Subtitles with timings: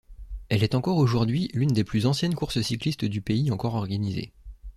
[0.49, 4.33] Elle est encore aujourd'hui l'un des plus anciennes courses cyclistes du pays encore organisées.